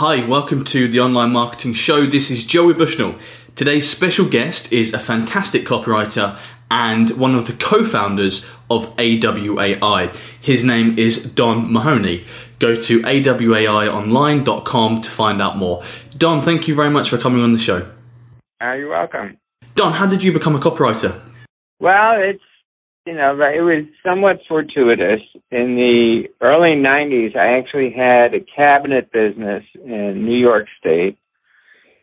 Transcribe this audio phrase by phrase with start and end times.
[0.00, 2.04] Hi, welcome to the Online Marketing Show.
[2.04, 3.14] This is Joey Bushnell.
[3.54, 6.38] Today's special guest is a fantastic copywriter
[6.70, 10.14] and one of the co founders of AWAI.
[10.38, 12.26] His name is Don Mahoney.
[12.58, 15.82] Go to awaionline.com to find out more.
[16.18, 17.90] Don, thank you very much for coming on the show.
[18.62, 19.38] Uh, you're welcome.
[19.76, 21.18] Don, how did you become a copywriter?
[21.80, 22.42] Well, it's
[23.06, 25.20] you know, it was somewhat fortuitous.
[25.52, 31.16] In the early 90s, I actually had a cabinet business in New York State,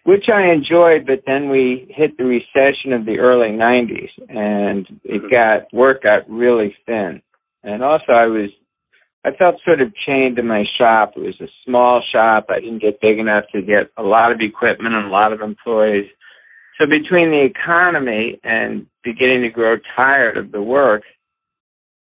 [0.06, 5.22] which I enjoyed, but then we hit the recession of the early 90s and it
[5.22, 5.30] mm-hmm.
[5.30, 7.22] got, work got really thin.
[7.64, 8.50] And also I was,
[9.26, 11.14] I felt sort of chained to my shop.
[11.18, 12.48] It was a small shop.
[12.50, 15.42] I didn't get big enough to get a lot of equipment and a lot of
[15.42, 16.10] employees.
[16.80, 21.04] So between the economy and beginning to grow tired of the work,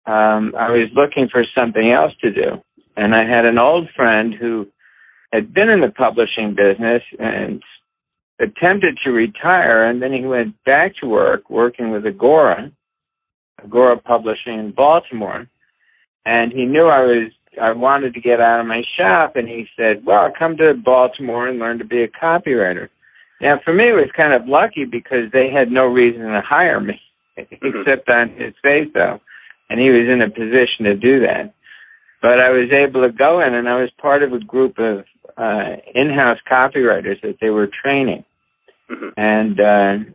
[0.06, 2.62] um, I was looking for something else to do.
[2.96, 4.66] And I had an old friend who
[5.32, 7.62] had been in the publishing business and
[8.40, 12.70] attempted to retire, and then he went back to work working with Agora,
[13.62, 15.46] Agora Publishing in Baltimore.
[16.24, 19.66] And he knew I was I wanted to get out of my shop, and he
[19.76, 22.88] said, "Well, come to Baltimore and learn to be a copywriter."
[23.40, 26.80] Now, for me, it was kind of lucky because they had no reason to hire
[26.80, 27.00] me
[27.38, 27.56] mm-hmm.
[27.66, 29.20] except on his say so,
[29.68, 31.52] and he was in a position to do that.
[32.22, 35.04] But I was able to go in, and I was part of a group of
[35.36, 38.24] uh, in-house copywriters that they were training,
[38.90, 39.08] mm-hmm.
[39.16, 40.10] and uh,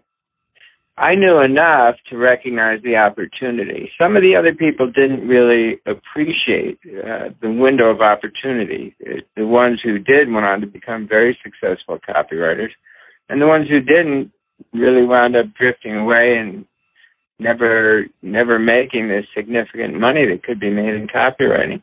[0.98, 3.92] I knew enough to recognize the opportunity.
[4.00, 8.96] Some of the other people didn't really appreciate uh, the window of opportunity.
[9.38, 12.72] The ones who did went on to become very successful copywriters
[13.30, 14.32] and the ones who didn't
[14.74, 16.66] really wound up drifting away and
[17.40, 21.82] never never making the significant money that could be made in copywriting.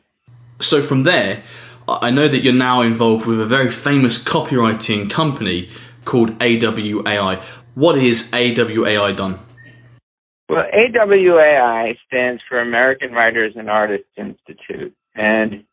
[0.59, 1.43] So from there,
[1.87, 5.69] I know that you're now involved with a very famous copywriting company
[6.05, 7.41] called AWAI.
[7.75, 9.39] What is AWAI done?
[10.49, 15.63] Well, AWAI stands for American Writers and Artists Institute, and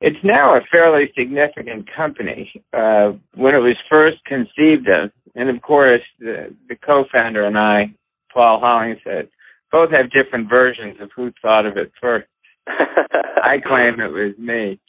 [0.00, 2.50] it's now a fairly significant company.
[2.72, 7.94] Uh, when it was first conceived of, and of course, the, the co-founder and I,
[8.32, 9.28] Paul Hollingshead,
[9.70, 12.26] both have different versions of who thought of it first.
[12.66, 14.80] I claim it was me.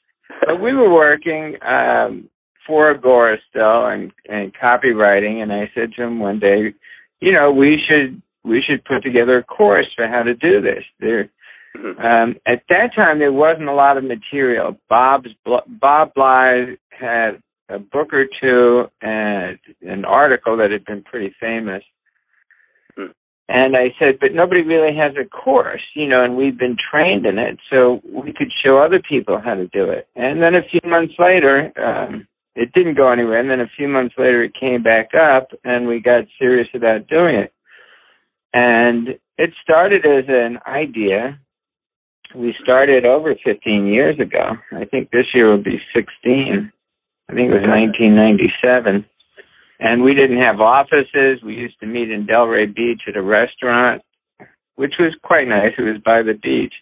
[0.46, 2.30] But we were working um,
[2.66, 6.74] for Agora still and, and copywriting, and I said to him one day,
[7.20, 10.84] you know, we should we should put together a course for how to do this.
[11.00, 11.30] There
[11.78, 12.02] Mm-hmm.
[12.02, 14.78] Um, at that time, there wasn't a lot of material.
[14.90, 21.34] Bob's Bob Bly had a book or two and an article that had been pretty
[21.40, 21.84] famous.
[22.98, 23.12] Mm-hmm.
[23.48, 27.26] And I said, but nobody really has a course, you know, and we've been trained
[27.26, 30.08] in it, so we could show other people how to do it.
[30.16, 33.40] And then a few months later, um, it didn't go anywhere.
[33.40, 37.08] And then a few months later, it came back up, and we got serious about
[37.08, 37.54] doing it.
[38.54, 41.40] And it started as an idea
[42.36, 44.58] we started over 15 years ago.
[44.72, 46.72] I think this year will be 16.
[47.30, 49.06] I think it was 1997.
[49.80, 51.42] And we didn't have offices.
[51.44, 54.02] We used to meet in Delray Beach at a restaurant,
[54.76, 55.74] which was quite nice.
[55.78, 56.74] It was by the beach.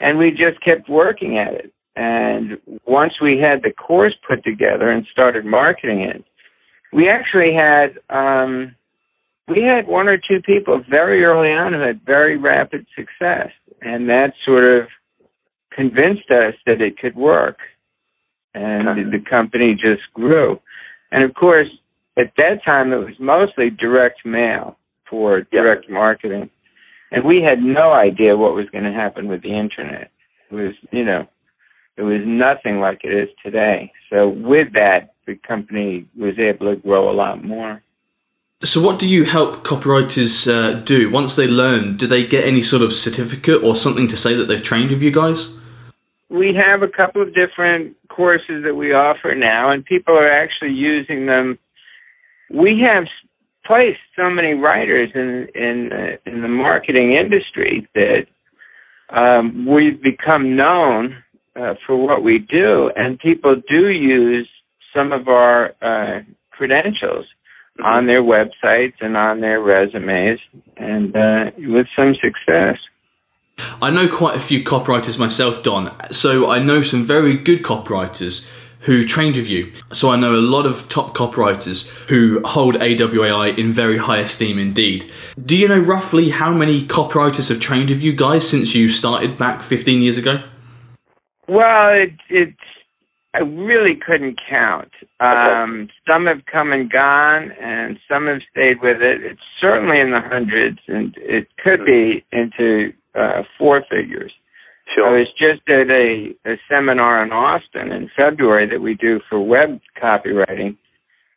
[0.00, 1.72] And we just kept working at it.
[1.96, 6.24] And once we had the course put together and started marketing it,
[6.92, 8.74] we actually had um,
[9.48, 13.48] we had one or two people very early on who had very rapid success,
[13.82, 14.88] and that sort of
[15.72, 17.58] convinced us that it could work,
[18.54, 20.60] and the company just grew.
[21.10, 21.68] And of course,
[22.18, 24.76] at that time, it was mostly direct mail
[25.08, 26.50] for direct marketing,
[27.10, 30.10] and we had no idea what was going to happen with the internet.
[30.50, 31.26] It was, you know,
[31.96, 33.92] it was nothing like it is today.
[34.10, 37.82] So with that, the company was able to grow a lot more.
[38.60, 41.96] So, what do you help copywriters uh, do once they learn?
[41.96, 45.00] Do they get any sort of certificate or something to say that they've trained with
[45.00, 45.56] you guys?
[46.28, 50.72] We have a couple of different courses that we offer now, and people are actually
[50.72, 51.56] using them.
[52.50, 53.04] We have
[53.64, 58.26] placed so many writers in in uh, in the marketing industry that
[59.10, 61.22] um, we've become known
[61.54, 64.48] uh, for what we do, and people do use
[64.92, 67.26] some of our uh, credentials
[67.78, 67.84] mm-hmm.
[67.84, 70.40] on their websites and on their resumes,
[70.76, 72.78] and uh, with some success.
[73.82, 75.92] I know quite a few copywriters myself, Don.
[76.12, 79.72] So I know some very good copywriters who trained with you.
[79.92, 84.58] So I know a lot of top copywriters who hold AWAI in very high esteem
[84.58, 85.10] indeed.
[85.44, 89.36] Do you know roughly how many copywriters have trained with you guys since you started
[89.36, 90.42] back 15 years ago?
[91.48, 92.67] Well, it, it's
[93.34, 94.90] I really couldn't count.
[95.20, 99.22] Um, some have come and gone, and some have stayed with it.
[99.22, 104.32] It's certainly in the hundreds, and it could be into uh, four figures.
[104.94, 105.06] Sure.
[105.06, 109.40] I was just at a, a seminar in Austin in February that we do for
[109.40, 110.78] web copywriting,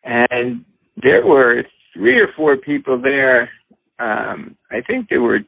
[0.06, 0.64] and
[1.02, 3.50] there were three or four people there.
[4.00, 5.40] Um, I think there were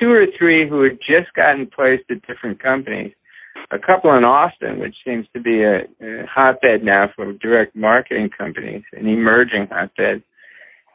[0.00, 3.12] two or three who had just gotten placed at different companies.
[3.74, 8.30] A couple in Austin, which seems to be a, a hotbed now for direct marketing
[8.36, 10.22] companies, an emerging hotbed.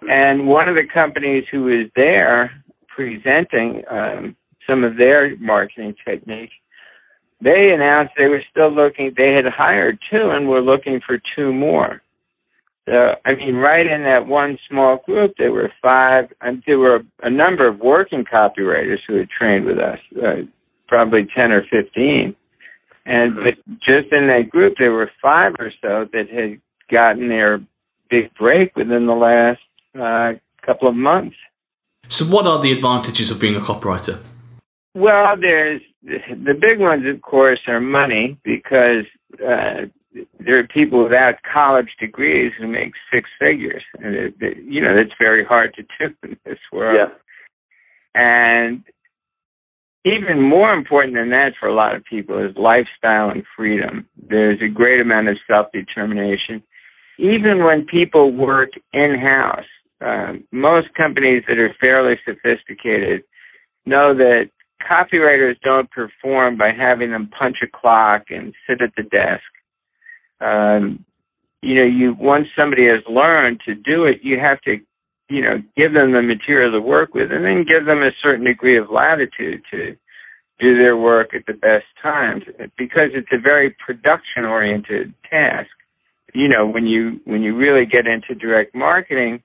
[0.03, 2.51] And one of the companies who was there
[2.87, 6.53] presenting um, some of their marketing techniques,
[7.41, 11.51] they announced they were still looking, they had hired two and were looking for two
[11.51, 12.01] more.
[12.85, 17.01] So, I mean, right in that one small group, there were five, and there were
[17.21, 20.43] a number of working copywriters who had trained with us, uh,
[20.87, 22.35] probably 10 or 15.
[23.09, 26.61] And but just in that group, there were five or so that had
[26.91, 27.59] gotten their
[28.07, 29.61] big break within the last
[29.99, 31.35] uh, couple of months.
[32.07, 34.19] So, what are the advantages of being a copywriter?
[34.93, 39.87] Well, there's the big ones, of course, are money because uh,
[40.39, 44.95] there are people without college degrees who make six figures, and it, it, you know
[44.95, 47.09] that's very hard to do in this world.
[47.09, 47.15] Yeah.
[48.13, 48.83] And
[50.05, 54.07] even more important than that for a lot of people is lifestyle and freedom.
[54.29, 56.63] There's a great amount of self determination.
[57.17, 59.65] Even when people work in house,
[60.01, 63.23] um, most companies that are fairly sophisticated
[63.85, 64.49] know that
[64.81, 69.43] copywriters don't perform by having them punch a clock and sit at the desk.
[70.39, 71.05] Um,
[71.61, 74.77] you know, you once somebody has learned to do it, you have to,
[75.29, 78.45] you know, give them the material to work with, and then give them a certain
[78.45, 79.95] degree of latitude to
[80.59, 82.43] do their work at the best times,
[82.77, 85.69] because it's a very production-oriented task.
[86.33, 89.41] You know, when you when you really get into direct marketing,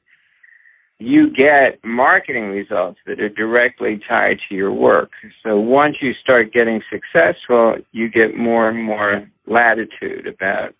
[0.99, 5.11] you get marketing results that are directly tied to your work.
[5.43, 10.75] So once you start getting successful, you get more and more latitude about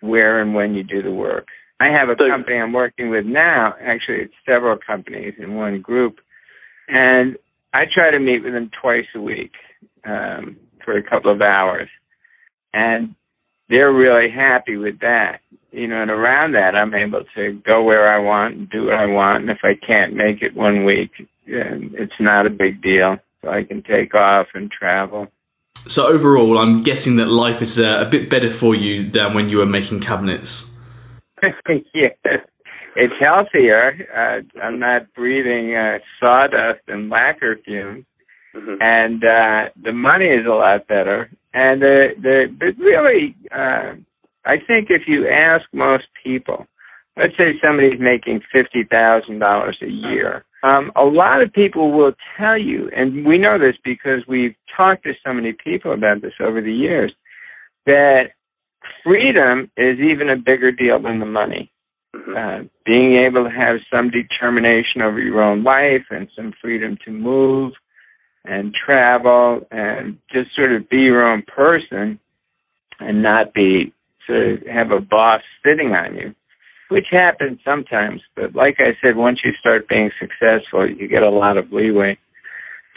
[0.00, 1.46] where and when you do the work.
[1.78, 3.74] I have a company I'm working with now.
[3.80, 6.16] Actually, it's several companies in one group,
[6.88, 7.36] and
[7.74, 9.52] I try to meet with them twice a week
[10.06, 11.88] um, for a couple of hours,
[12.72, 13.14] and
[13.68, 15.40] they're really happy with that
[15.76, 18.94] you know, and around that, I'm able to go where I want and do what
[18.94, 19.42] I want.
[19.42, 21.10] And if I can't make it one week,
[21.46, 23.18] it's not a big deal.
[23.42, 25.28] So I can take off and travel.
[25.86, 29.50] So overall, I'm guessing that life is uh, a bit better for you than when
[29.50, 30.72] you were making cabinets.
[31.94, 32.08] yeah,
[32.96, 34.06] it's healthier.
[34.14, 38.04] Uh, I'm not breathing uh, sawdust and lacquer fumes,
[38.54, 38.80] mm-hmm.
[38.80, 41.30] and uh, the money is a lot better.
[41.54, 43.36] And the the but really.
[43.50, 44.00] Uh,
[44.46, 46.66] I think if you ask most people,
[47.16, 52.12] let's say somebody's making fifty thousand dollars a year, um, a lot of people will
[52.38, 56.34] tell you, and we know this because we've talked to so many people about this
[56.40, 57.12] over the years,
[57.86, 58.30] that
[59.04, 61.70] freedom is even a bigger deal than the money.
[62.14, 62.36] Mm-hmm.
[62.36, 67.10] Uh, being able to have some determination over your own life and some freedom to
[67.10, 67.72] move
[68.44, 72.18] and travel and just sort of be your own person
[73.00, 73.92] and not be
[74.26, 76.34] to have a boss sitting on you,
[76.88, 78.22] which happens sometimes.
[78.34, 82.18] But like I said, once you start being successful, you get a lot of leeway.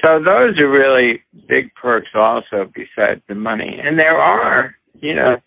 [0.01, 3.79] So those are really big perks also besides the money.
[3.83, 5.37] And there are, you know,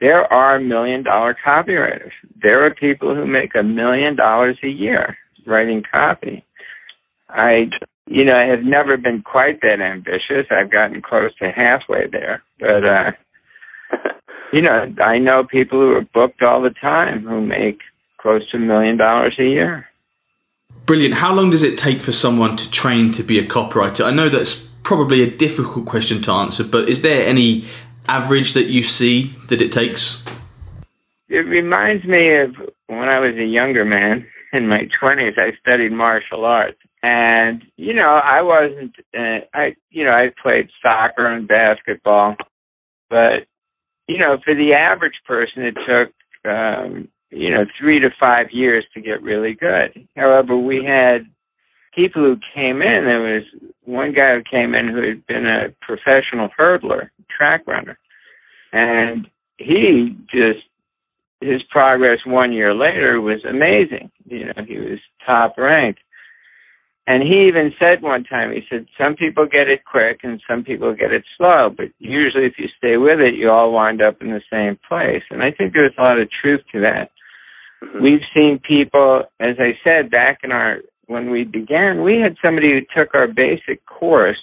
[0.00, 2.12] there are million dollar copywriters.
[2.40, 6.44] There are people who make a million dollars a year writing copy.
[7.28, 7.70] I,
[8.06, 10.46] you know, I have never been quite that ambitious.
[10.50, 13.10] I've gotten close to halfway there, but, uh,
[14.52, 17.80] you know, I know people who are booked all the time who make
[18.20, 19.86] close to a million dollars a year.
[20.86, 21.14] Brilliant.
[21.14, 24.06] How long does it take for someone to train to be a copywriter?
[24.06, 27.66] I know that's probably a difficult question to answer, but is there any
[28.08, 30.24] average that you see that it takes?
[31.28, 35.92] It reminds me of when I was a younger man in my 20s, I studied
[35.92, 36.78] martial arts.
[37.02, 42.36] And, you know, I wasn't, uh, I, you know, I played soccer and basketball,
[43.08, 43.46] but
[44.08, 46.12] you know, for the average person, it took
[46.50, 50.08] um, you know, three to five years to get really good.
[50.16, 51.26] However, we had
[51.98, 53.04] people who came in.
[53.04, 53.42] There was
[53.84, 57.98] one guy who came in who had been a professional hurdler, track runner,
[58.72, 59.26] and
[59.56, 60.60] he just
[61.40, 64.10] his progress one year later was amazing.
[64.26, 66.00] You know, he was top ranked.
[67.06, 70.62] And he even said one time, he said, some people get it quick and some
[70.62, 74.20] people get it slow, but usually if you stay with it, you all wind up
[74.20, 75.22] in the same place.
[75.30, 77.10] And I think there's a lot of truth to that.
[77.82, 78.02] Mm-hmm.
[78.02, 82.68] We've seen people, as I said, back in our, when we began, we had somebody
[82.72, 84.38] who took our basic course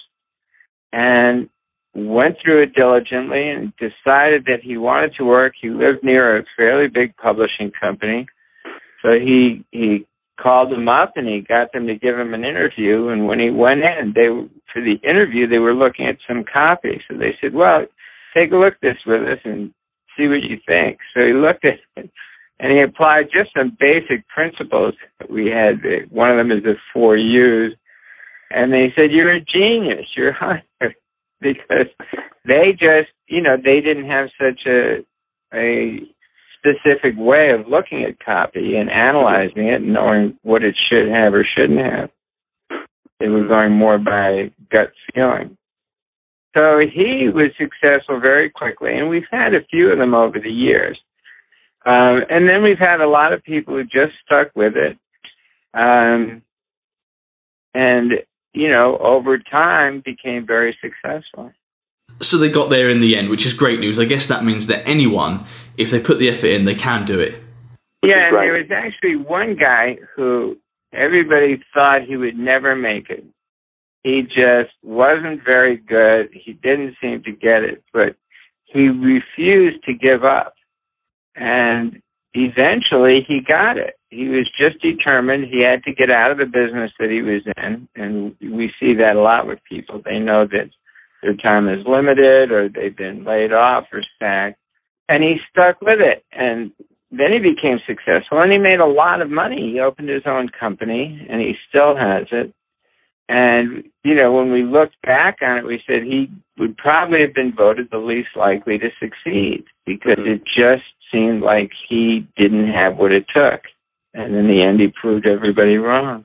[0.92, 1.48] and
[1.94, 5.54] went through it diligently and decided that he wanted to work.
[5.60, 8.26] He lived near a fairly big publishing company.
[9.02, 10.06] So he, he
[10.40, 13.08] called them up and he got them to give him an interview.
[13.08, 14.28] And when he went in, they
[14.72, 17.00] for the interview they were looking at some copy.
[17.08, 17.86] So they said, "Well,
[18.34, 19.72] take a look at this with us and
[20.16, 22.10] see what you think." So he looked at it
[22.58, 25.80] and he applied just some basic principles that we had.
[26.10, 27.76] One of them is the four U's,
[28.50, 30.06] and they said, "You're a genius.
[30.16, 30.62] You're a
[31.40, 31.88] because
[32.46, 35.04] they just, you know, they didn't have such a
[35.54, 36.00] a
[36.58, 41.34] specific way of looking at copy and analyzing it and knowing what it should have
[41.34, 42.10] or shouldn't have.
[43.20, 45.56] They were going more by gut feeling.
[46.54, 50.50] So he was successful very quickly, and we've had a few of them over the
[50.50, 50.98] years.
[51.86, 54.98] Um, and then we've had a lot of people who just stuck with it.
[55.72, 56.42] Um,
[57.74, 58.12] and,
[58.52, 61.52] you know, over time became very successful.
[62.20, 64.00] So they got there in the end, which is great news.
[64.00, 65.44] I guess that means that anyone,
[65.76, 67.40] if they put the effort in, they can do it.
[68.02, 70.56] Yeah, and there was actually one guy who
[70.92, 73.24] everybody thought he would never make it.
[74.02, 76.30] He just wasn't very good.
[76.32, 78.16] He didn't seem to get it, but
[78.64, 80.55] he refused to give up.
[81.36, 82.00] And
[82.34, 83.94] eventually he got it.
[84.10, 87.42] He was just determined he had to get out of the business that he was
[87.56, 87.88] in.
[87.94, 90.00] And we see that a lot with people.
[90.04, 90.70] They know that
[91.22, 94.58] their time is limited or they've been laid off or sacked.
[95.08, 96.24] And he stuck with it.
[96.32, 96.72] And
[97.10, 99.72] then he became successful and he made a lot of money.
[99.72, 102.52] He opened his own company and he still has it.
[103.28, 107.34] And, you know, when we looked back on it, we said he would probably have
[107.34, 110.34] been voted the least likely to succeed because mm-hmm.
[110.34, 113.62] it just seemed like he didn't have what it took.
[114.14, 116.24] And in the end, he proved everybody wrong.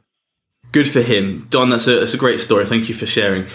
[0.72, 1.48] Good for him.
[1.50, 2.66] Don, that's a, that's a great story.
[2.66, 3.46] Thank you for sharing.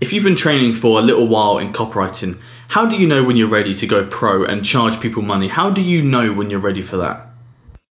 [0.00, 3.36] If you've been training for a little while in copywriting, how do you know when
[3.36, 5.48] you're ready to go pro and charge people money?
[5.48, 7.26] How do you know when you're ready for that?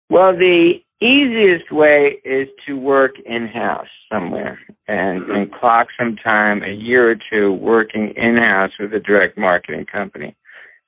[0.09, 4.59] Well, the easiest way is to work in house somewhere
[4.89, 9.37] and, and clock some time, a year or two, working in house with a direct
[9.37, 10.35] marketing company.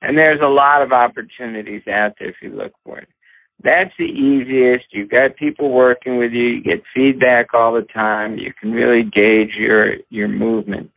[0.01, 3.09] And there's a lot of opportunities out there if you look for it.
[3.61, 4.85] That's the easiest.
[4.91, 6.43] You've got people working with you.
[6.43, 8.37] You get feedback all the time.
[8.37, 10.91] You can really gauge your your movement.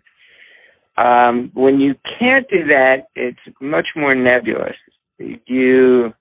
[0.97, 4.77] Um, when you can't do that, it's much more nebulous.
[5.19, 6.13] You,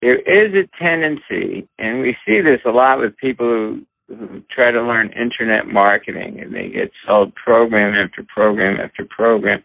[0.00, 4.70] there is a tendency, and we see this a lot with people who, who try
[4.70, 9.64] to learn internet marketing, and they get sold program after program after program,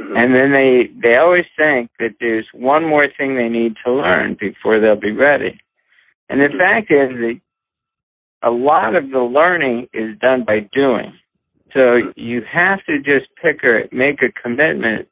[0.00, 0.16] mm-hmm.
[0.16, 4.36] and then they they always think that there's one more thing they need to learn
[4.38, 5.60] before they'll be ready.
[6.28, 7.40] And the fact is that
[8.42, 11.12] a lot of the learning is done by doing.
[11.74, 15.08] So you have to just pick or make a commitment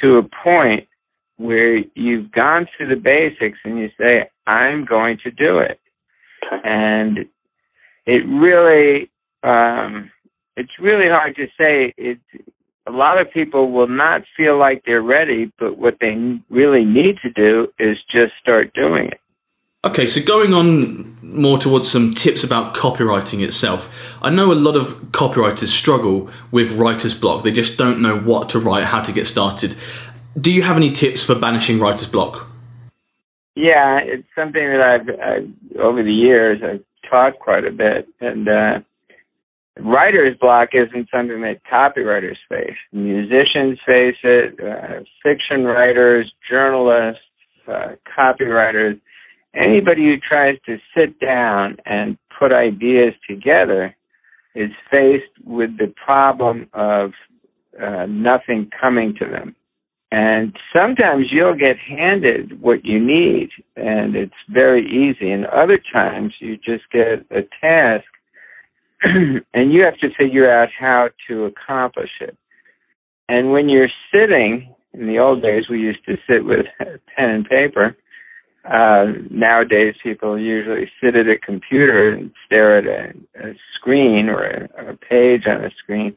[0.00, 0.88] to a point
[1.36, 5.80] where you've gone through the basics and you say, I'm going to do it.
[6.64, 7.18] And
[8.06, 9.10] it really,
[9.42, 10.10] um,
[10.56, 11.94] it's really hard to say.
[11.96, 12.18] It,
[12.86, 17.18] a lot of people will not feel like they're ready, but what they really need
[17.22, 19.20] to do is just start doing it.
[19.84, 24.16] Okay, so going on more towards some tips about copywriting itself.
[24.22, 27.42] I know a lot of copywriters struggle with writer's block.
[27.42, 29.74] They just don't know what to write, how to get started.
[30.40, 32.48] Do you have any tips for banishing writer's block?
[33.56, 38.48] Yeah, it's something that I've, I've over the years I've taught quite a bit, and
[38.48, 38.80] uh,
[39.80, 42.76] writer's block isn't something that copywriters face.
[42.92, 47.22] Musicians face it, uh, fiction writers, journalists,
[47.68, 49.00] uh, copywriters
[49.54, 53.94] anybody who tries to sit down and put ideas together
[54.54, 57.12] is faced with the problem of
[57.82, 59.56] uh, nothing coming to them.
[60.10, 65.30] And sometimes you'll get handed what you need and it's very easy.
[65.30, 68.04] And other times you just get a task
[69.54, 72.36] and you have to figure out how to accomplish it.
[73.28, 77.48] And when you're sitting, in the old days we used to sit with pen and
[77.48, 77.96] paper,
[78.64, 84.44] Uh, nowadays, people usually sit at a computer and stare at a, a screen or
[84.44, 86.16] a, a page on a screen.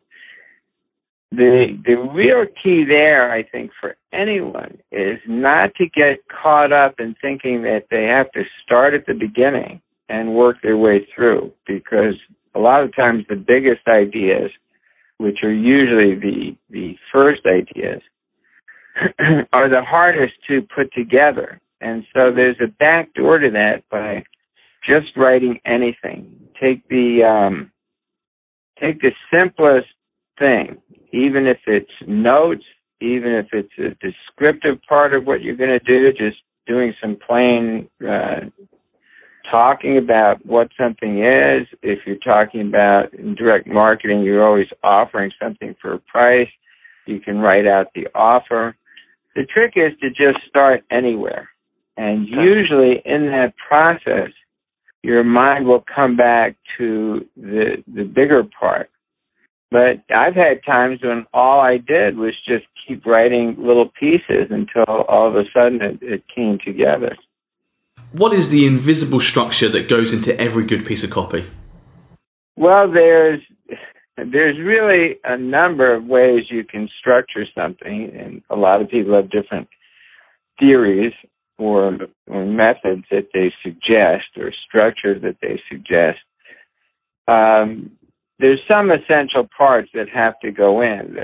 [1.32, 7.00] The the real key there, I think, for anyone is not to get caught up
[7.00, 11.51] in thinking that they have to start at the beginning and work their way through,
[11.65, 12.18] because
[12.55, 14.51] a lot of times the biggest ideas,
[15.17, 18.01] which are usually the the first ideas,
[19.53, 24.24] are the hardest to put together and so there's a back door to that by
[24.88, 26.35] just writing anything.
[26.59, 27.71] Take the um,
[28.79, 29.88] take the simplest
[30.39, 30.81] thing,
[31.12, 32.63] even if it's notes,
[33.01, 37.17] even if it's a descriptive part of what you're going to do, just doing some
[37.25, 38.41] plain uh,
[39.50, 41.68] talking about what something is.
[41.82, 46.50] If you're talking about direct marketing, you're always offering something for a price.
[47.06, 48.75] You can write out the offer.
[49.36, 51.50] The trick is to just start anywhere.
[51.98, 54.32] And usually in that process,
[55.04, 58.90] your mind will come back to the the bigger part.
[59.72, 64.84] But I've had times when all I did was just keep writing little pieces until
[64.86, 67.16] all of a sudden it, it came together.
[68.15, 71.45] What is the invisible structure that goes into every good piece of copy?
[72.55, 73.41] Well, there's
[74.15, 79.13] there's really a number of ways you can structure something, and a lot of people
[79.15, 79.67] have different
[80.57, 81.12] theories
[81.57, 86.19] or, or methods that they suggest or structures that they suggest,
[87.27, 87.91] um,
[88.39, 91.15] there's some essential parts that have to go in.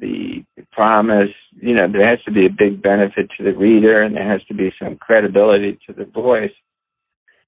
[0.00, 4.02] The, the promise, you know, there has to be a big benefit to the reader
[4.02, 6.52] and there has to be some credibility to the voice.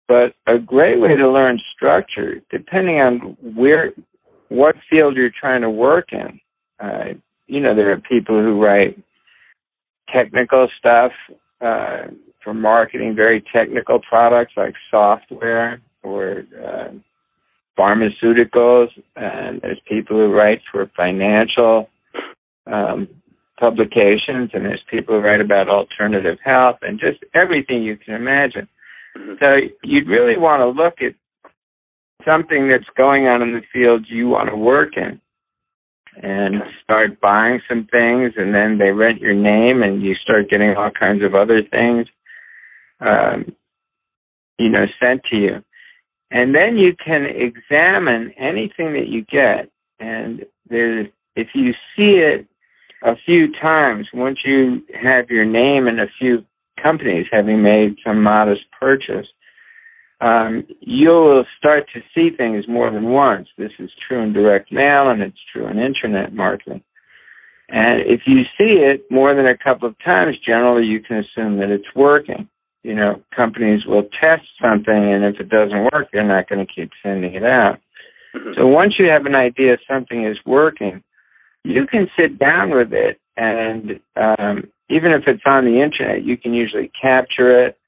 [0.06, 3.92] But a great way to learn structure, depending on where,
[4.48, 6.40] what field you're trying to work in,
[6.80, 7.14] uh,
[7.46, 8.98] you know, there are people who write
[10.12, 11.12] technical stuff
[11.60, 12.06] uh,
[12.42, 16.88] for marketing very technical products like software or uh,
[17.78, 21.88] pharmaceuticals, and there's people who write for financial
[22.66, 23.08] um,
[23.58, 28.68] publications, and there's people who write about alternative health, and just everything you can imagine.
[29.16, 29.34] Mm-hmm.
[29.40, 29.46] So
[29.84, 31.14] you'd really want to look at
[32.26, 35.20] something that's going on in the field you want to work in
[36.20, 40.74] and start buying some things and then they rent your name and you start getting
[40.76, 42.06] all kinds of other things
[43.00, 43.54] um,
[44.58, 45.62] you know sent to you
[46.30, 52.46] and then you can examine anything that you get and if you see it
[53.02, 56.44] a few times once you have your name in a few
[56.82, 59.26] companies having made some modest purchase
[60.20, 63.48] um, you'll start to see things more than once.
[63.56, 66.82] This is true in direct mail and it's true in internet marketing.
[67.68, 71.58] And if you see it more than a couple of times, generally you can assume
[71.58, 72.48] that it's working.
[72.82, 76.72] You know, companies will test something and if it doesn't work, they're not going to
[76.72, 77.78] keep sending it out.
[78.34, 78.52] Mm-hmm.
[78.56, 81.02] So once you have an idea something is working,
[81.64, 86.36] you can sit down with it and um, even if it's on the internet, you
[86.36, 87.78] can usually capture it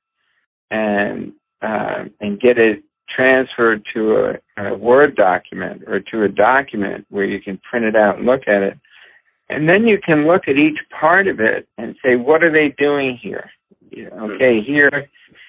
[0.70, 2.83] and uh, and get it
[3.14, 7.96] transferred to a, a Word document or to a document where you can print it
[7.96, 8.79] out and look at it.
[9.48, 12.74] And then you can look at each part of it and say, what are they
[12.79, 13.50] doing here?
[13.92, 15.09] Okay, here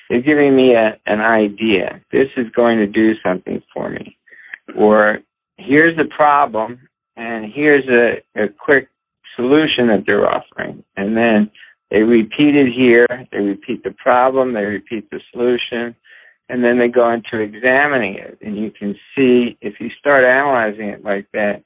[0.09, 2.01] they're giving me a, an idea.
[2.11, 4.17] This is going to do something for me.
[4.75, 5.19] Or
[5.57, 6.79] here's the problem
[7.15, 8.89] and here's a, a quick
[9.35, 10.83] solution that they're offering.
[10.97, 11.51] And then
[11.89, 13.07] they repeat it here.
[13.31, 14.53] They repeat the problem.
[14.53, 15.95] They repeat the solution.
[16.49, 18.37] And then they go into examining it.
[18.41, 21.63] And you can see, if you start analyzing it like that,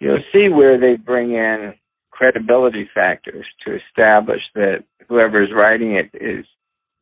[0.00, 1.74] you'll see where they bring in
[2.20, 6.44] credibility factors to establish that whoever is writing it is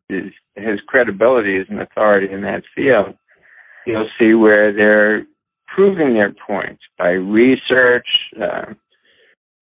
[0.08, 3.16] is has credibility as an authority in that field.
[3.84, 5.26] You'll see where they're
[5.66, 8.06] proving their points by research.
[8.40, 8.74] Uh,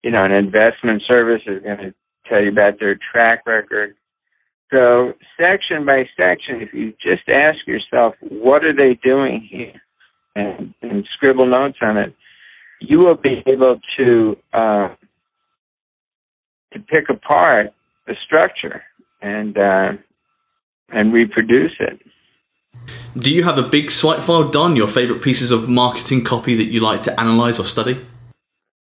[0.03, 1.93] you know, an investment service is going to
[2.29, 3.95] tell you about their track record.
[4.71, 9.81] So section by section, if you just ask yourself, what are they doing here?
[10.35, 12.13] And, and scribble notes on it,
[12.79, 14.89] you will be able to uh,
[16.73, 17.73] to pick apart
[18.05, 18.83] the structure
[19.21, 19.93] and uh,
[20.89, 21.99] and reproduce it.
[23.17, 24.75] Do you have a big swipe file done?
[24.75, 28.05] Your favorite pieces of marketing copy that you like to analyze or study?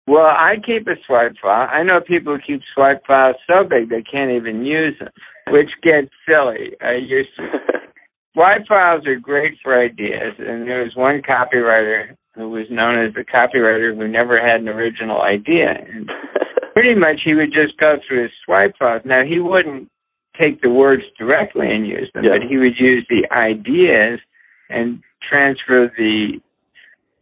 [0.07, 1.69] Well, I keep a swipe file.
[1.71, 5.11] I know people who keep swipe files so big they can't even use them,
[5.49, 6.75] which gets silly.
[6.83, 7.25] Uh, your
[8.35, 13.14] swipe files are great for ideas, and there was one copywriter who was known as
[13.14, 15.75] the copywriter who never had an original idea.
[15.93, 16.11] And
[16.73, 19.03] pretty much he would just go through his swipe files.
[19.05, 19.91] Now, he wouldn't
[20.39, 22.39] take the words directly and use them, Yeah.
[22.39, 24.21] but he would use the ideas
[24.69, 26.41] and transfer the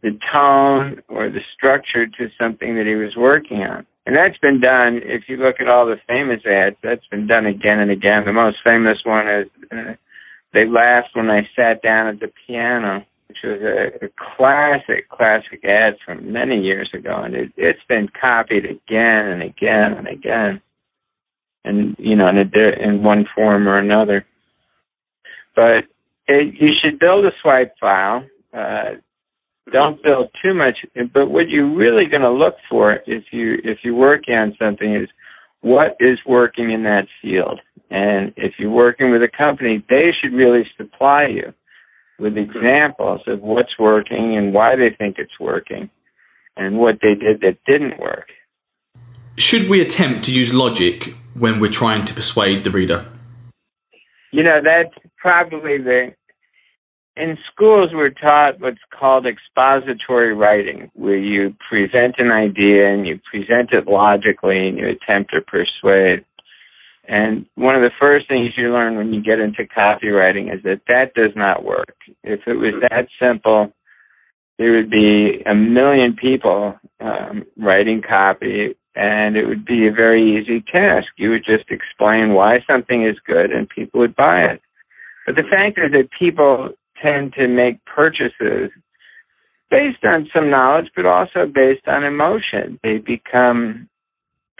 [0.01, 3.85] the tone or the structure to something that he was working on.
[4.05, 7.45] And that's been done, if you look at all the famous ads, that's been done
[7.45, 8.23] again and again.
[8.23, 9.93] The most famous one is uh,
[10.53, 15.63] They Laughed When I Sat Down at the Piano, which was a, a classic, classic
[15.63, 17.21] ad from many years ago.
[17.23, 20.61] And it, it's been copied again and again and again.
[21.63, 24.25] And, you know, in, a, in one form or another.
[25.55, 25.85] But
[26.27, 28.23] it, you should build a swipe file.
[28.51, 28.95] Uh,
[29.71, 30.77] don't build too much.
[31.13, 34.95] But what you're really going to look for if you if you're working on something
[34.95, 35.09] is
[35.61, 37.59] what is working in that field.
[37.91, 41.53] And if you're working with a company, they should really supply you
[42.19, 45.89] with examples of what's working and why they think it's working
[46.57, 48.27] and what they did that didn't work.
[49.37, 53.05] Should we attempt to use logic when we're trying to persuade the reader?
[54.31, 56.13] You know, that's probably the.
[57.15, 63.19] In schools, we're taught what's called expository writing, where you present an idea and you
[63.29, 66.23] present it logically and you attempt to persuade.
[67.09, 70.81] And one of the first things you learn when you get into copywriting is that
[70.87, 71.95] that does not work.
[72.23, 73.73] If it was that simple,
[74.59, 80.39] there would be a million people um, writing copy, and it would be a very
[80.39, 81.07] easy task.
[81.17, 84.61] You would just explain why something is good, and people would buy it.
[85.25, 86.69] But the fact is that people
[87.01, 88.69] tend to make purchases
[89.71, 92.79] based on some knowledge, but also based on emotion.
[92.83, 93.89] They become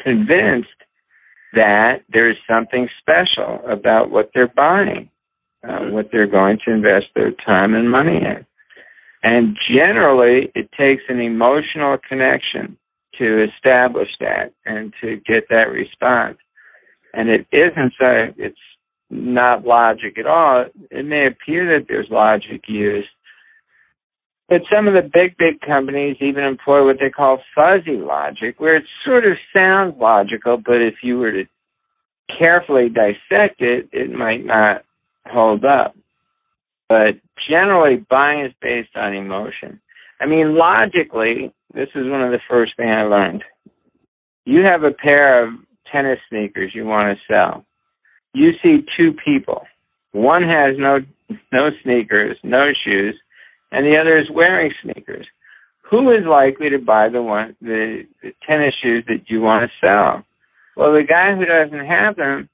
[0.03, 0.69] convinced
[1.53, 5.09] that there's something special about what they're buying,
[5.67, 8.45] uh, what they're going to invest their time and money in.
[9.21, 12.77] And generally, it takes an emotional connection
[13.17, 16.37] to establish that and to get that response.
[17.13, 18.57] And it isn't so, it's
[19.09, 20.65] not logic at all.
[20.91, 23.09] It may appear that there's logic used,
[24.49, 28.75] but some of the big, big companies even employ what they call fuzzy logic, where
[28.77, 31.43] it sort of sounds logical, but if you were to
[32.37, 34.83] carefully dissect it, it might not
[35.27, 35.95] hold up.
[36.87, 39.79] But generally, buying is based on emotion.
[40.19, 43.43] I mean, logically, this is one of the first things I learned.
[44.45, 45.53] You have a pair of
[45.91, 47.65] tennis sneakers you want to sell.
[48.33, 49.63] You see two people.
[50.11, 50.99] One has no
[51.51, 53.15] no sneakers, no shoes,
[53.71, 55.27] and the other is wearing sneakers.
[55.89, 59.85] Who is likely to buy the one the, the tennis shoes that you want to
[59.85, 60.23] sell?
[60.77, 62.47] Well, the guy who doesn't have them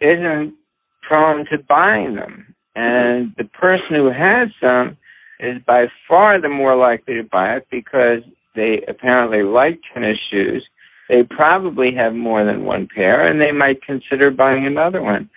[0.00, 0.54] isn't
[1.02, 2.54] prone to buying them.
[2.74, 4.96] And the person who has them
[5.40, 8.22] is by far the more likely to buy it because
[8.54, 10.64] they apparently like tennis shoes.
[11.08, 15.28] They probably have more than one pair and they might consider buying another one.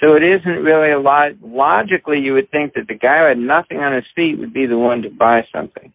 [0.00, 1.32] So it isn't really a lot.
[1.42, 4.66] Logically, you would think that the guy who had nothing on his feet would be
[4.66, 5.92] the one to buy something.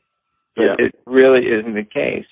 [0.55, 0.75] But Yeah.
[0.85, 2.27] it really isn't the case.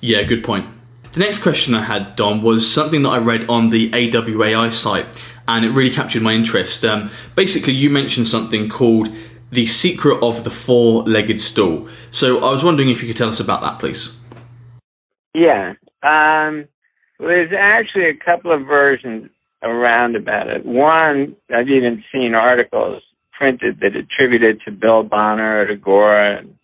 [0.00, 0.66] Yeah, good point.
[1.12, 5.06] The next question I had, Don, was something that I read on the AWAI site,
[5.46, 6.84] and it really captured my interest.
[6.84, 9.10] Um, basically, you mentioned something called
[9.50, 11.86] the secret of the four-legged stool.
[12.10, 14.18] So I was wondering if you could tell us about that, please.
[15.34, 15.74] Yeah.
[16.02, 16.64] Um,
[17.18, 19.28] well, there's actually a couple of versions
[19.62, 20.64] around about it.
[20.64, 23.02] One, I've even seen articles
[23.36, 26.54] printed that attributed to Bill Bonner or to Agora, and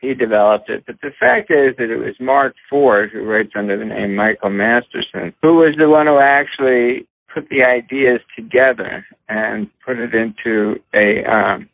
[0.00, 0.84] he developed it.
[0.86, 4.50] But the fact is that it was Mark Ford, who writes under the name Michael
[4.50, 10.76] Masterson, who was the one who actually put the ideas together and put it into
[10.94, 11.68] a um,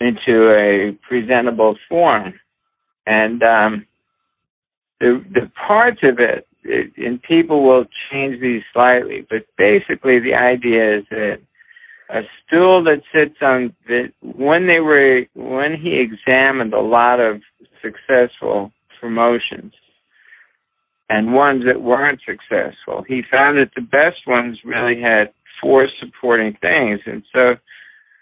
[0.00, 2.34] into a presentable form.
[3.06, 3.86] And um,
[5.00, 10.34] the the parts of it, it, and people will change these slightly, but basically the
[10.34, 11.38] idea is that
[12.10, 17.40] a stool that sits on that when they were when he examined a lot of
[17.80, 18.70] successful
[19.00, 19.72] promotions
[21.08, 26.56] and ones that weren't successful, he found that the best ones really had four supporting
[26.60, 27.54] things, and so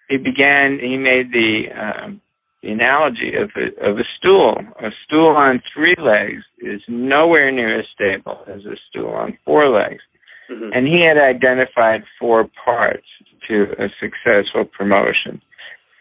[0.09, 0.79] he began.
[0.81, 2.21] He made the um,
[2.63, 4.57] the analogy of a, of a stool.
[4.81, 9.69] A stool on three legs is nowhere near as stable as a stool on four
[9.69, 10.03] legs.
[10.51, 10.71] Mm-hmm.
[10.75, 13.07] And he had identified four parts
[13.49, 15.41] to a successful promotion.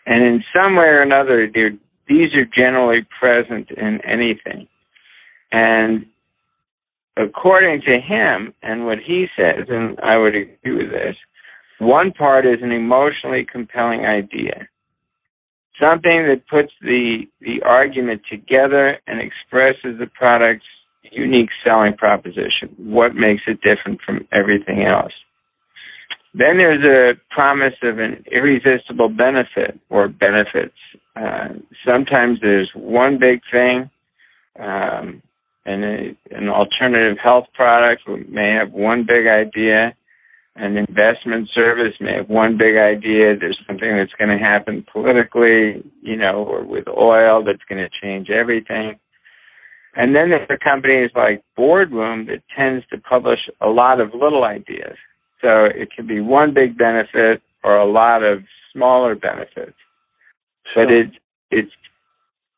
[0.05, 1.47] And in some way or another,
[2.07, 4.67] these are generally present in anything.
[5.51, 6.05] And
[7.15, 11.15] according to him and what he says, and I would agree with this,
[11.79, 14.67] one part is an emotionally compelling idea
[15.79, 20.65] something that puts the the argument together and expresses the product's
[21.11, 22.75] unique selling proposition.
[22.77, 25.13] What makes it different from everything else?
[26.33, 30.77] Then there's a promise of an irresistible benefit or benefits.
[31.15, 31.49] Uh,
[31.85, 33.89] sometimes there's one big thing,
[34.59, 35.23] um,
[35.65, 39.95] and a, an alternative health product may have one big idea.
[40.55, 43.37] An investment service may have one big idea.
[43.37, 47.89] There's something that's going to happen politically, you know, or with oil that's going to
[48.01, 48.99] change everything.
[49.95, 54.43] And then there are companies like Boardroom that tends to publish a lot of little
[54.43, 54.97] ideas.
[55.41, 58.39] So it can be one big benefit or a lot of
[58.73, 59.77] smaller benefits.
[60.73, 60.85] Sure.
[60.85, 61.15] But it's
[61.51, 61.71] it's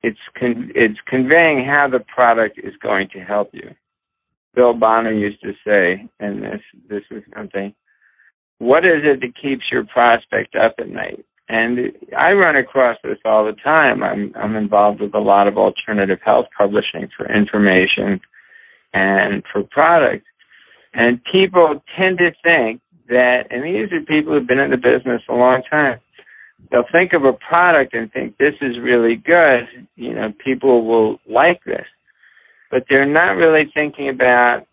[0.04, 3.70] it's con- it's conveying how the product is going to help you.
[4.56, 7.74] Bill Bonner used to say, and this this is something.
[8.60, 11.26] What is it that keeps your prospect up at night?
[11.50, 14.04] And I run across this all the time.
[14.04, 18.22] I'm I'm involved with a lot of alternative health publishing for information
[18.94, 20.26] and for products.
[20.94, 25.22] And people tend to think that, and these are people who've been in the business
[25.30, 26.00] a long time,
[26.70, 29.68] they'll think of a product and think this is really good.
[29.96, 31.86] You know, people will like this,
[32.72, 34.66] but they're not really thinking about.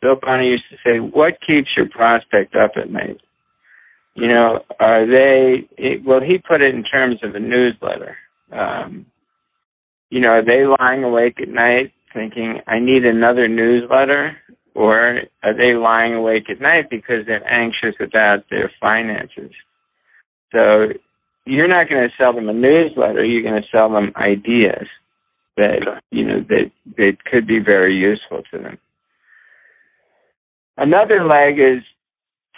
[0.00, 3.20] Bill Bonner used to say, "What keeps your prospect up at night?"
[4.14, 5.68] You know, are they?
[5.76, 8.16] It, well, he put it in terms of a newsletter.
[8.50, 9.06] Um,
[10.08, 14.36] you know, are they lying awake at night thinking, "I need another newsletter"?
[14.72, 19.50] Or are they lying awake at night because they're anxious about their finances?
[20.52, 20.92] So
[21.44, 23.24] you're not going to sell them a newsletter.
[23.24, 24.86] You're going to sell them ideas
[25.56, 28.78] that you know that that could be very useful to them.
[30.76, 31.82] Another leg is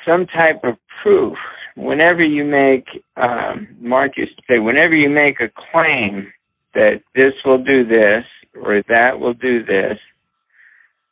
[0.07, 1.37] some type of proof.
[1.75, 6.33] Whenever you make, um, Mark used to say, whenever you make a claim
[6.75, 8.25] that this will do this
[8.55, 9.99] or that will do this,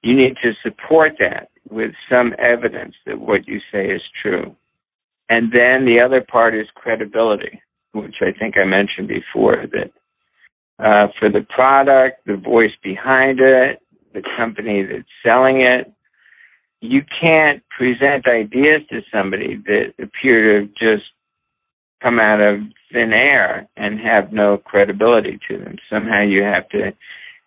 [0.03, 4.55] you need to support that with some evidence that what you say is true.
[5.29, 7.61] And then the other part is credibility,
[7.93, 9.93] which I think I mentioned before that
[10.83, 13.81] uh, for the product, the voice behind it,
[14.15, 15.93] the company that's selling it,
[16.81, 21.05] you can't present ideas to somebody that appear to just
[22.03, 25.77] come out of thin air and have no credibility to them.
[25.91, 26.93] Somehow you have to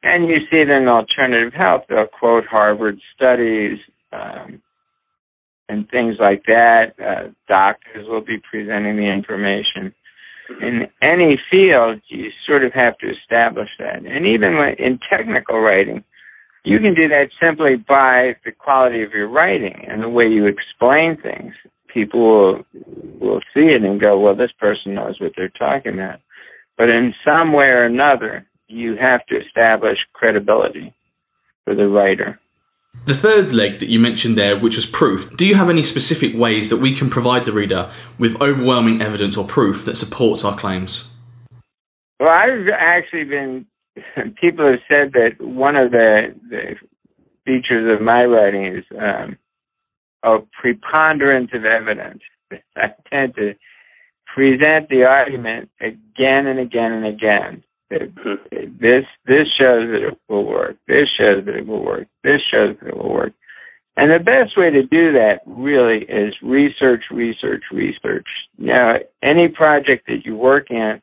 [0.04, 1.84] and you see it in alternative health.
[1.88, 3.80] They'll quote Harvard studies
[4.12, 4.62] um,
[5.70, 6.94] and things like that.
[7.00, 9.96] Uh, doctors will be presenting the information.
[10.62, 14.06] In any field, you sort of have to establish that.
[14.06, 16.04] And even in technical writing,
[16.64, 20.46] you can do that simply by the quality of your writing and the way you
[20.46, 21.54] explain things.
[21.88, 22.66] People will
[23.20, 26.20] will see it and go, "Well, this person knows what they're talking about."
[26.78, 30.94] But in some way or another, you have to establish credibility
[31.64, 32.40] for the writer.
[33.06, 36.34] The third leg that you mentioned there, which was proof, do you have any specific
[36.34, 40.56] ways that we can provide the reader with overwhelming evidence or proof that supports our
[40.56, 41.14] claims?
[42.20, 43.66] Well, I've actually been,
[44.42, 46.76] people have said that one of the, the
[47.46, 49.38] features of my writing is um,
[50.24, 52.22] a preponderance of evidence.
[52.78, 53.56] I tend to
[54.34, 57.64] present the argument again and again and again
[58.80, 60.78] this this shows that it will work.
[60.88, 62.08] This shows that it will work.
[62.24, 63.34] This shows that it will work.
[63.96, 68.26] And the best way to do that really is research, research, research.
[68.58, 71.00] Now, any project that you work in,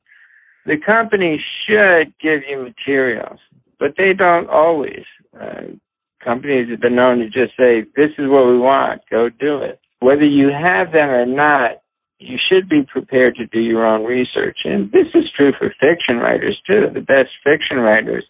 [0.67, 3.39] the company should give you materials,
[3.79, 5.05] but they don't always.
[5.41, 5.77] Uh,
[6.23, 9.03] companies have been known to just say, "This is what we want.
[9.09, 11.81] Go do it." Whether you have them or not
[12.21, 14.59] you should be prepared to do your own research.
[14.65, 16.87] And this is true for fiction writers too.
[16.93, 18.25] The best fiction writers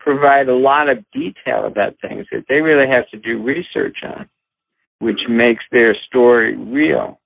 [0.00, 4.28] provide a lot of detail about things that they really have to do research on,
[5.00, 7.20] which makes their story real.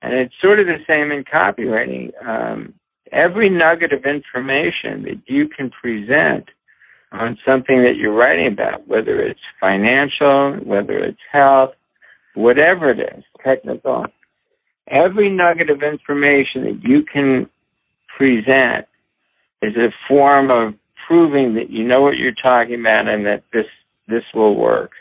[0.00, 2.10] And it's sort of the same in copywriting.
[2.26, 2.74] Um,
[3.12, 6.48] every nugget of information that you can present
[7.12, 11.72] on something that you're writing about, whether it's financial, whether it's health,
[12.34, 14.06] whatever it is, technical,
[14.92, 17.48] every nugget of information that you can
[18.16, 18.86] present
[19.62, 20.74] is a form of
[21.06, 23.66] proving that you know what you're talking about and that this
[24.06, 24.92] this will work.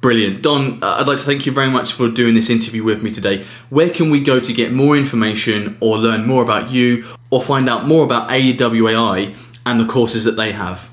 [0.00, 0.42] Brilliant.
[0.42, 3.10] Don, uh, I'd like to thank you very much for doing this interview with me
[3.10, 3.44] today.
[3.70, 7.68] Where can we go to get more information or learn more about you or find
[7.68, 10.90] out more about AWAI and the courses that they have?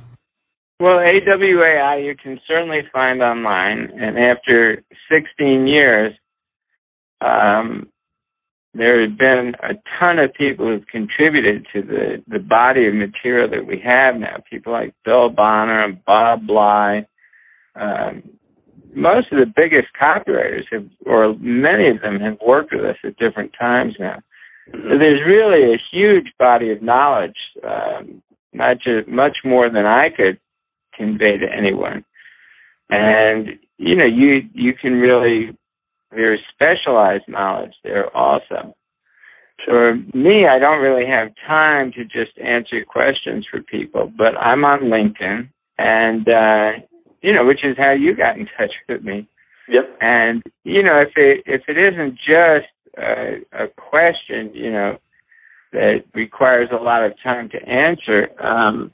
[0.80, 6.14] Well, AWAI you can certainly find online, and after 16 years,
[7.20, 7.90] um,
[8.80, 13.50] there have been a ton of people who've contributed to the, the body of material
[13.50, 14.38] that we have now.
[14.50, 17.06] People like Bill Bonner and Bob Bly,
[17.76, 18.24] Um,
[18.94, 23.18] most of the biggest copywriters have, or many of them have worked with us at
[23.18, 24.20] different times now.
[24.72, 28.22] So there's really a huge body of knowledge, um,
[28.54, 30.40] not just much more than I could
[30.94, 32.04] convey to anyone.
[32.90, 35.56] And you know, you you can really
[36.12, 38.76] there's specialized knowledge there also.
[39.66, 44.64] For me, I don't really have time to just answer questions for people, but I'm
[44.64, 46.86] on LinkedIn, and uh,
[47.22, 49.28] you know, which is how you got in touch with me.
[49.68, 49.98] Yep.
[50.02, 54.98] And you know, if it if it isn't just a, a question, you know,
[55.74, 58.94] that requires a lot of time to answer, um,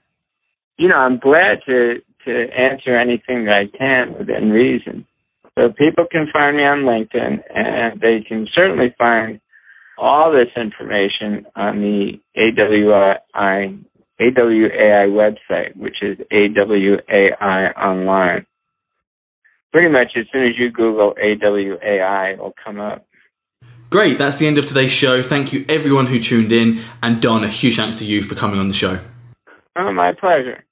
[0.78, 5.06] you know, I'm glad to to answer anything that I can within reason.
[5.58, 9.40] So people can find me on LinkedIn, and they can certainly find
[9.98, 13.86] all this information on the AWI
[14.22, 18.46] AWAI website, which is AWAI online.
[19.72, 23.06] Pretty much as soon as you Google AWAI, it'll come up.
[23.90, 25.22] Great, that's the end of today's show.
[25.22, 28.60] Thank you everyone who tuned in, and Don, a huge thanks to you for coming
[28.60, 29.00] on the show.
[29.78, 30.64] Oh, my pleasure.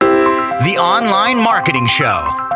[0.00, 2.55] The Online Marketing Show.